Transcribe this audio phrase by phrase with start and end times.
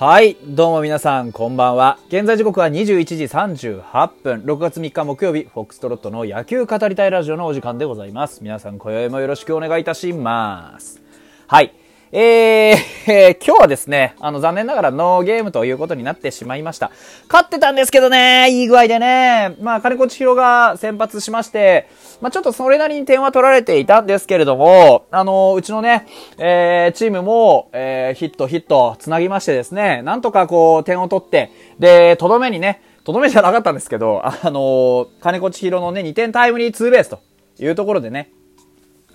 [0.00, 0.36] はい。
[0.44, 2.00] どうも皆さん、こんばんは。
[2.08, 4.42] 現在時刻は21時38分。
[4.42, 8.42] 6月3日木曜日、フォックストロットの野球語りたいラジオのお時間でございます。
[8.42, 11.00] 皆さん、今宵もよろしくお願いいたします。
[11.46, 11.72] はい。
[12.16, 16.92] えー、 今日はですね、あの、残念ながらノーゲームということになってしまいました。
[17.28, 21.88] 勝ってたんですけどね、いい具合でね、まあ、金子千尋が先発しまして、
[22.20, 26.06] まあ、ちょっとそれなりに点は取られていたんですけれども、あの、うちのね、
[26.38, 31.50] えー、チームも、えー、ヒットヒット繋ぎましてですね、なんとかこう、点を取って、
[31.80, 37.18] で、とどめにね、とどめじゃなかったんですけど、あの金子千尋のね、2点タイムリーツーベースと
[37.58, 38.30] いうところでね、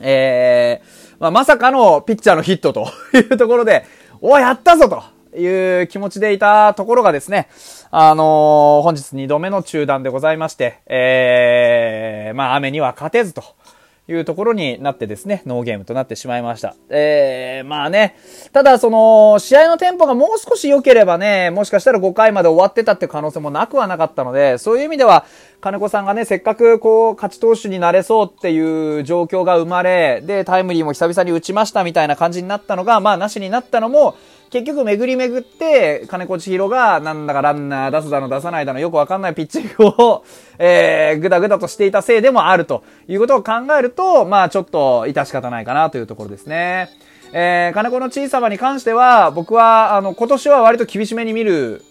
[0.02, 3.86] えー、まあ、まさかのピッチャーのヒットと いうところで、
[4.22, 5.04] おやったぞと
[5.38, 7.48] いう気持ちでいたところがですね、
[7.92, 13.44] あのー、本日2度目の中断でございまして、えー、まあ雨には勝てずと
[14.12, 16.76] いうところになってですね、ノーゲームとなってしまいました。
[16.90, 18.16] えー、まあね、
[18.52, 25.26] ただその、試合のテンポがもう少し良ければね、もしかしたら5回まで終わってたって可能性もなくはなかったので、そういう意味では、
[25.62, 34.16] 金子さんがね、せっかくこう、勝ち投手になれそうっていう状況が生まれ、で、タイムリーも久々に打ちましたみたいな感じになったのが、まあ、なしになったのも、
[34.52, 40.24] 結局巡り巡って、金子千尋が、なんだかランナー出すだの出さないだのよくわかんないピッチングを、
[40.60, 46.90] えー、ぐだぐだとしていたせいでもあるということを考えると、まあちょっと致し方ないかなというところですね。
[47.34, 51.84] えー、金子の小さまに関しては、僕は、あの、今年は割と厳しめに見る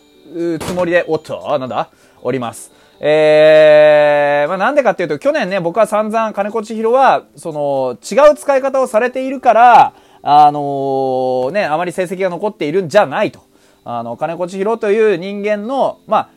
[0.61, 1.91] つもりで、おっと、なんだ？
[2.23, 2.73] おります。
[3.01, 13.41] えー、まあなんでかっていうと、去年ね、僕は散々金子千尋は、その、違う使い方をされているから、あのー、ね、あまり成績が残っているんじゃないと。
[13.85, 16.31] あの、金子千尋という人間の、まあ、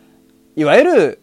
[0.55, 1.21] いわゆる、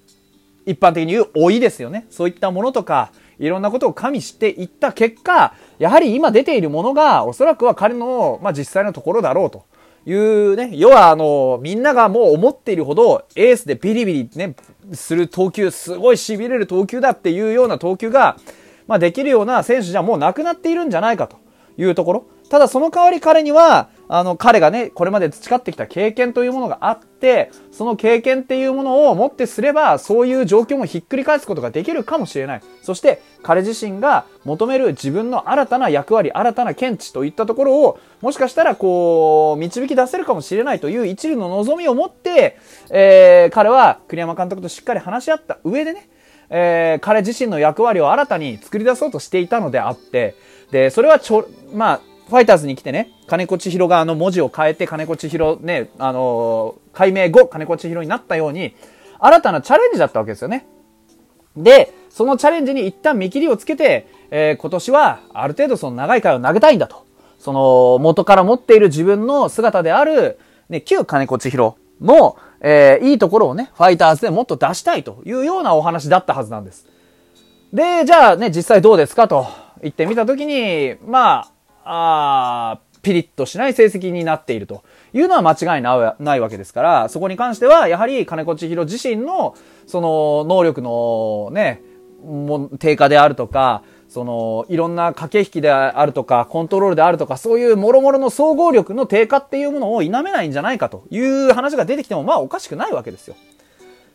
[0.67, 2.07] 一般的に言う老いですよね。
[2.11, 9.65] そういったものとか、いろんなことを加味していった結果、やはり今出ているものが、おそらくは彼の、まあ、実際のところだろうと。
[10.09, 14.57] いうね、要はあの、みんながもう思っているほどエースでビリビリね、
[14.95, 18.39] する投球、すごい痺れる投球だっていうような投球が、
[18.87, 21.37] まあできるような選手じゃもうなくなっているんじゃないかと
[21.77, 22.25] いうところ。
[22.49, 32.63] ただその代わり彼には、あの、彼がね、これまで培ってきた経験というものがあって、その経験っていうものをもってすれば、そういう状況もひっくり返すことができるかもしれない。
[32.83, 42.59] そして、彼自身が求める自分の新たな役割、新たな見地といったところを、もしかしたらこう、導き出せるかもしれないという一流の望みを持って、
[42.91, 46.09] えー、彼は栗山監督としっかり話し合った上でね、
[46.51, 50.35] えー、彼自身の役割を新たに作り出そうとしていたのであって、
[50.71, 58.75] で、それはちょ、まあ、ファイターズに来てね、金子千尋があの文字を変えて金子千尋ね、あのー、解明後金子千尋になったように、
[59.19, 60.67] 新たなチャレンジだったわけですよね。
[61.57, 67.07] で、そのチャレンジに一旦見切りをつけて、えー、今年はある程度その長い回を投げたいんだと。
[67.39, 70.39] その元から持っている自分の姿である、
[70.69, 76.87] ね、旧金子千尋の、えー、いいところをね、ファイターズでもっと出したいというようなお話だったはずなんです。
[77.73, 79.47] で、じゃあね、実際どうですかと
[79.83, 81.53] 言ってみたときに、まあ、
[81.91, 84.83] あピリッとしない成績になっていると
[85.13, 89.55] いうのは間違いないわけですから、そこに関しては、やはり金子千尋自身の、
[89.87, 91.83] その、能力のね、
[92.25, 103.37] も低下であるとか、その、いろんな駆け引きであるとか、コントロールであるとか、そういう諸々の総合力の低下っていうものを否めないんじゃないかという話が出てきても、まあおかしくないわけですよ。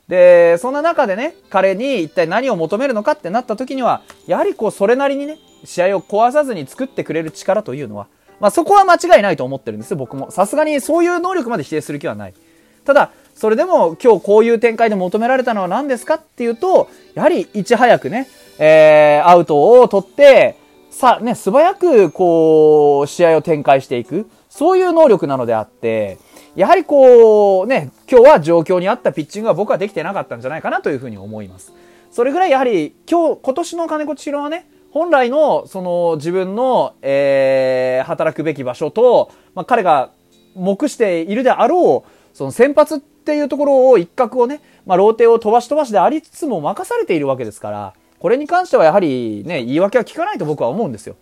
[0.08, 8.08] で、そんな中でね、彼に一体何を求めるのかってなった時には、やはりこう、それなりにね、試合を壊さずに作ってくれる力というのは、
[8.40, 10.32] まあそこは間違いないと思ってるんですよ、僕も。
[10.32, 12.34] さすがにそういう能力まで否定する気はない。
[12.84, 18.28] ただ、それでも今日こういう展開で求められたのは何ですかっていうと、やはりいち早くね、
[18.60, 20.58] えー、アウトを取って、
[20.92, 24.30] さ、ね、素早くこう、試合を展開していく。
[24.50, 26.20] そういう能力なのであって、
[26.56, 31.74] やはりこう、ね、今日は状況に合ったピッチングは僕はできてなかったんじゃないかなというふうに思います。
[32.12, 40.12] それぐらいやはり今日、今年の金子千尋はね、本来のその自分の、えー、働くべき場所と、まあ、彼が
[40.56, 51.16] 目しているであろう、その先発っていうところを一角をね、まあ、ローテを飛ばし飛ばしでありつつも任されているわけですから、これに関してはやはりね、言い訳は聞かないと僕は思うんですよ。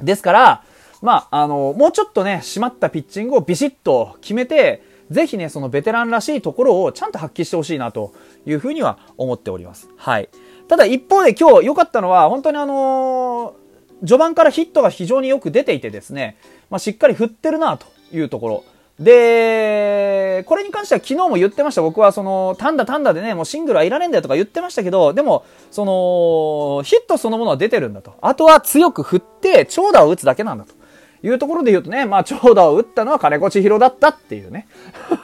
[0.00, 0.64] ですから、
[1.02, 8.12] まあ、あの、もうちょっとね、締まったピッチングをビシッと決めて、ぜひね、そのベテランらしいところをちゃんと発揮してほしいなと
[8.46, 9.88] いうふうには思っております。
[9.96, 10.28] はい。
[10.68, 16.36] ただ一方で今日良かったのは、本当にあのー、序盤からヒットが非常によく出ていてですね、
[16.70, 18.64] まあ、しっかり振ってるなというところ。
[19.00, 21.82] で、これに関しては昨日も言ってました。
[21.82, 28.14] 僕はその、単打単打でね、もうシングルはいらねえんだよとか言ってましたけど、でも、その、ヒットそのものは出てるんだと。
[28.20, 30.77] あとは強く振って長打を打つだけなんだと。
[31.22, 34.66] いうところで言うとね、まあ長打を打ったのは金子千尋だったっていうね。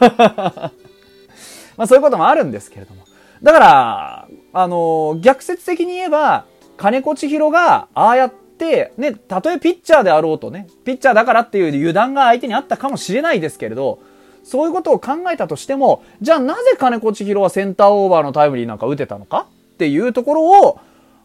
[1.76, 3.04] まあそういうこともあるんですけれども。
[3.42, 6.46] だから、あのー、逆説的に言えば、
[6.76, 14.00] 金子千尋がああやって、ね、たとえピッチャーであろうとね、ピッチャーだからっていう油断が相手にあったかもしれないですけれど、
[14.44, 20.80] そういうことを考えたとしても、じゃあなぜ金子千尋はセンターオーバーのタイムリーなんか打てたのかっていうところを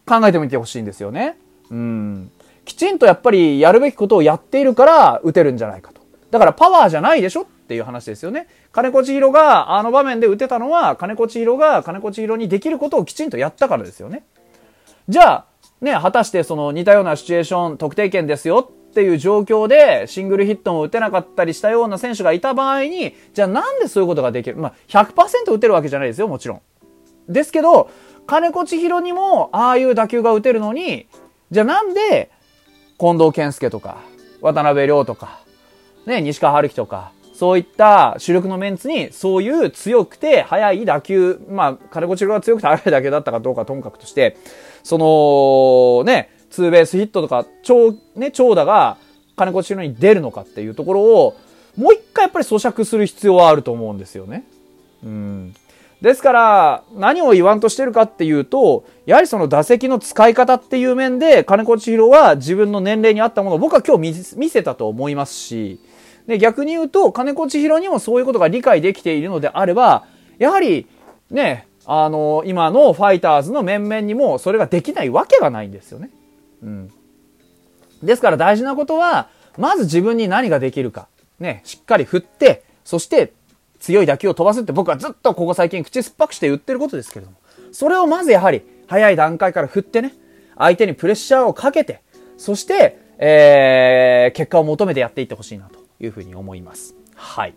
[0.06, 1.36] 考えてみてほしいんですよね。
[1.70, 2.30] うん。
[2.70, 6.00] きちんとやっぱりやるべきことをやっているから打てるんじゃないかと。
[6.30, 8.46] だからパワーじゃないでしょっていう話ですよね。
[8.70, 14.22] 金子千尋があの場面で打てたのは、金子千尋が金子千尋にできることをきちんとやったからですよね。
[15.08, 15.46] じゃあ、
[15.80, 24.56] ね、果たしてその似たようなシチュエーション、得点圏ですよっていう状況でシングルヒットも打てなかったりしたような選手がいた場合に、じゃあなんでそういうことができる？
[24.58, 26.60] まあ、100%打てるわけじゃないですよ、もちろん。
[27.28, 27.90] ですけど、
[28.28, 31.08] 金子千尋にもああいう打球が打てるのに、
[31.50, 32.30] じゃあなんで、
[33.00, 33.96] 近藤健介とか、
[34.42, 35.40] 渡辺亮とか、
[36.04, 44.36] ね、西川春樹とか、そういった主力のメンツに、そういう強くて速い打球、まあ、金子千尋が強くて速い打球だったかどうかともかくとして、
[44.82, 48.98] その、ね、ツーベースヒットとか、長、ね、長打が
[49.34, 51.36] 金子千尋に出るのかっていうところを、
[51.78, 54.44] もう一回やっぱり咀嚼する必要はあると思うんですよね。
[55.02, 55.54] うん。
[56.00, 65.78] ですから、何を言わんとしてるかっていうと、やはりその打席の使い方っていう面で、金子千尋は自分の年齢に合ったものを僕は今日見せたと思いますし、
[66.26, 70.04] で、逆に言うと、金子千尋にもそういうことが理解できているのであれば、
[70.38, 70.86] やはり、
[71.30, 76.10] ね、あの、今のファイターズの面々にもそれができないわけがないんですよね。
[76.62, 76.92] うん。
[78.02, 81.08] ですから大事なことは、まず自分に何ができるか。
[81.38, 83.32] ね、しっかり振って、そして
[83.80, 87.38] 強い打球を飛ばすって僕はずっとここ最近口酸っぱくして言ってることですけれども、
[87.72, 90.14] それをまずやはり早い段階から振ってね、
[90.56, 92.02] 相手にプレッシャーをかけて、
[92.36, 96.94] そして、えー、結果を求めてやっていってほしいなというふうに思います。
[97.14, 97.54] はい。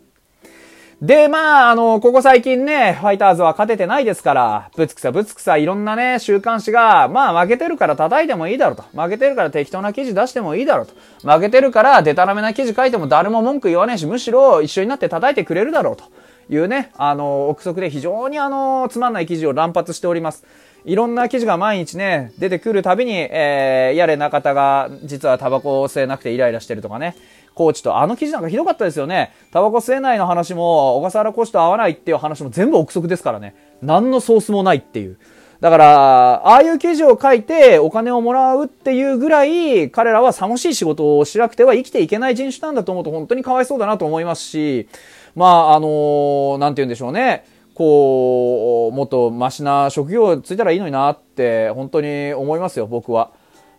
[1.03, 8.83] で、まあ、あの、ここ最近ね、ファイターズは勝ててないですから、ぶつくさぶつくさいろんなね、週刊誌が、まあ負けてるから叩いてもいいだろうと。
[8.93, 10.93] 負けてるから適当な記事出してもいいだろうと。
[11.29, 16.05] 負けてるからデタラメな記事書いても誰も文句言わねえし、むしろ一緒になって叩いてくれるだろうと
[16.49, 20.45] いうね、あの、憶測で非常にあの、つまんない記事を乱発しております。
[20.85, 27.15] いろんな記事が毎日ね、出てくるたびに、えー、やれ中田が実はタバコを吸えなくてイライラしてるとかね、
[27.53, 29.33] コーチと、あの記事なんかひどかったですよね。
[29.51, 33.55] タバコ吸えないの話も、小笠原コーチと会わないっていう話も全部憶測ですからね。
[33.81, 35.17] 何のソースもないっていう。
[35.63, 44.89] だから、ああいう記事を書いてお金をもらうっていうぐらい、彼らは寂しい仕事をしなくては生きていけない人種なんだと思うと本当にかわいそうだなと思いますし、
[45.35, 47.45] まあ、あのー、なんて言うんでしょうね。
[47.75, 53.31] こう、もっとマシな職業ついたらいいのになって、本当に思いますよ、僕は。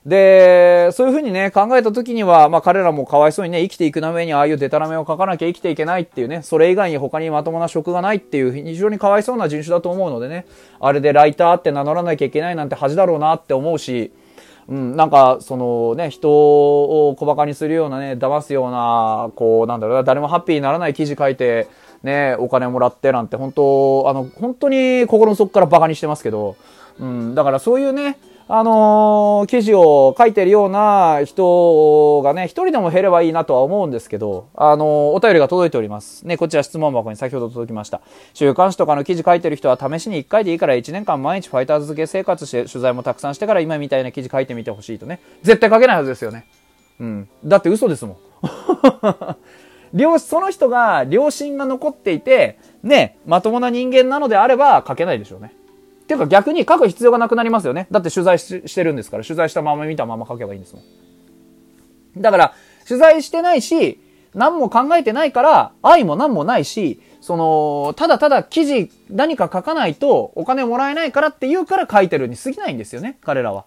[0.07, 10.47] で、そういうふうにね、考えた時には、まあ彼らもかわいそうにね、生きていくためにああいうデタラメを書かなきゃ生きていけないっていうね、それ以外に他にまともな職がないっていう非常にかわいそうな人種だと思うのでね、
[10.79, 14.13] あれでライターって名乗らなきゃいけないなんて恥だろうなって思うし、
[14.69, 21.69] うん、なんか、そのね、人を小馬鹿にするようなね、騙すような、こう、なんだろうな、誰もハッピーにならない記事書いて、
[22.03, 26.57] ね、お金もらってなんて、本当あの、本当に心の底から馬鹿にしてますけど、
[26.99, 36.27] うん、だからそういうね、あのー、記事を書いてるような人がね、一人でも減ればいいなとは思うんですけど、あのー、お便りが届いております。
[36.27, 38.03] ね、こちら質問箱に先ほど届きました。
[38.35, 45.21] 週刊誌とかの記事書いてる人は試しに1回でいいから1年間毎日ファイターズ付け生活して取材もたくさんしてから今みたいな記事書いてみてほしいとね。
[45.43, 46.47] 絶対書けないはずですよね。
[47.01, 47.29] うん。
[47.47, 48.17] だって嘘ですもん。
[49.95, 55.55] 両、その人が良心が残っていて、ね、まともな人間なのであれば書けないでしょうね。
[56.07, 57.87] ていうか逆に書く必要がなくなりますよね。
[57.91, 60.83] だって取材してるんですから、取材したまま見たまま書けばいいんですも
[62.17, 62.23] ん。
[62.23, 62.55] だから、
[62.87, 64.01] 取材してないし、
[64.35, 73.65] 何も考えてないから、愛も何もないし、その、ただただ記事何か書かないとお金もらえないからって言うから書いてるに過ぎないんですよね、彼らは。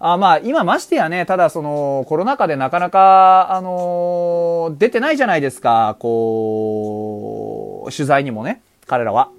[0.00, 9.30] あまあ、今ましてやね、ただその、コロナ禍でなかなか、あのー、出てないじゃないですか、こう、取材にもね、彼らは。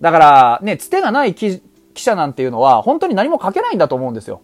[0.00, 1.62] だから、ね、つてがない記事
[1.96, 4.42] 記者なんていうのは本当に何も書けないんだと思うんですよ。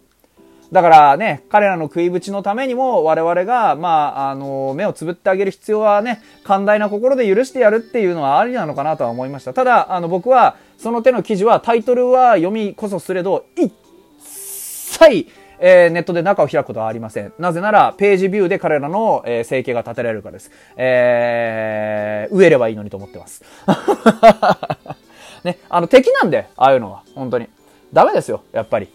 [0.73, 3.89] だからね、彼らの食いぶちのためにも我々が、ま
[4.27, 9.53] あ、あの、目をつぶってあげる必要はね、寛大な心で許してやるっていうのはありなのかなとは思いました。
[9.53, 13.71] ただ、あの、僕は、その手の記事は、タイトルは読みこそすれど、一
[14.17, 15.27] 切、
[15.59, 17.33] えー、ネットで中を開くことはありません。
[17.37, 20.49] なぜなら、ページビューで彼らの、えー、生計が立てられるからです。
[20.75, 23.43] えー、植えればいいのにと思ってます。
[25.43, 27.03] ね、あの、敵なんで、ああいうのは。
[27.15, 27.47] 本当に。
[27.91, 28.89] ダメですよ、やっぱり。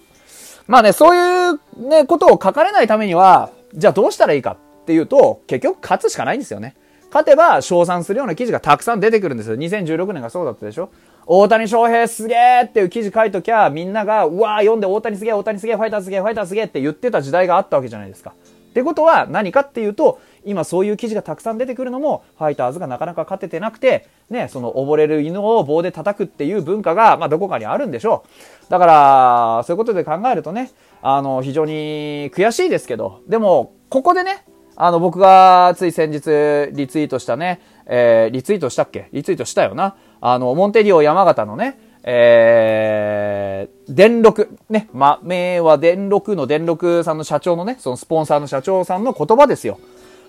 [0.67, 6.75] まあね、そういうね、ことを書かれないためには、じゃあどうしたらいいかっていうと、結局勝つしかないんですよね。
[7.11, 9.57] 勝てば称賛するような記事がたくさん出てくるんですよ。
[9.57, 10.91] 2016年がそうだったでしょ
[11.27, 18.33] 大谷翔平すげーっていう記事書いときゃ、みんなが、うわー読んで大谷すげー、大谷すげー、ファイターすげー、ファイターすげーって言ってた時代があったわけじゃないですか。
[18.71, 28.25] ってことは何かっていうと、今そういう記事がたくさん出てくるのも、ファイターズがなかなか勝ててなくて、ね、その溺れる犬を棒で叩くっていう文化が、まあどこかにあるんでしょ
[28.69, 28.71] う。
[28.71, 30.71] だから、そういうことで考えるとね、
[31.03, 34.45] あの、非常に悔しいですけど、でも、ここでね、
[34.77, 39.09] あの、僕がつい先日リツイートしたね、えー、リツイートしたっけ？
[39.13, 39.97] リツイートしたよな。
[40.21, 49.79] あの、モンテリオ山形のね、えー、電力、ね、ま、名は電力の電力さんの社長のね、そのスポンサーの社長さんの言葉ですよ。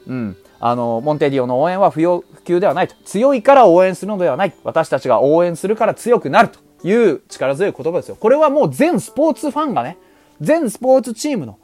[0.07, 0.37] うん。
[0.59, 2.95] あの、モンテディオの応援は不要、不急ではないと。
[3.05, 4.53] 強いから応援するのではない。
[4.63, 8.17] 私たちが応援するから強くなるという力強い言葉ですよ。
[8.19, 9.97] これはもう全スポーツファンがね、
[10.41, 11.57] 全スポーツチームの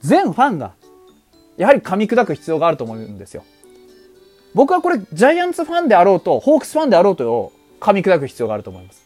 [0.00, 0.72] 全ファンが、
[1.56, 3.44] やはり噛み砕く必要があると思うんですよ。
[4.54, 9.02] 僕はこれ、ジャイアンツファンであろうと、ホークスファンであろうと、噛み砕く必要があると思います。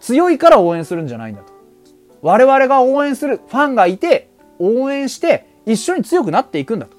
[0.00, 1.52] 強いから応援するんじゃないんだと。
[2.22, 4.28] 我々が応援するファンがいて、
[4.58, 6.95] 応援して一緒に強くなっていくんだと。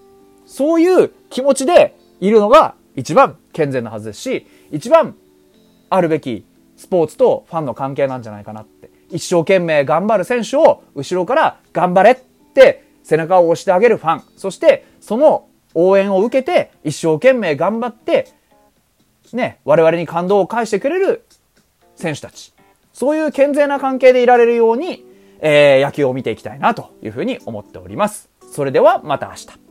[0.47, 5.15] そういう気持ちでいるのが一番健全なはずですし、一番
[5.89, 6.45] あるべき
[6.77, 8.89] スポーツとファンの関係なんじゃないかなって。
[9.09, 12.15] 一生懸命頑張る選手を後ろから頑張れっ
[12.53, 14.23] て背中を押してあげるファン。
[14.35, 18.33] そしてその応援を受けて一生懸命頑張って
[19.33, 21.25] ね、我々に感動を返してくれる
[21.95, 22.53] 選手たち。
[22.93, 25.05] そういう健全な関係でいられるように、
[25.39, 28.29] えー、野球を見ていきたいなというふうに思っております。
[28.51, 29.66] それではまた明日。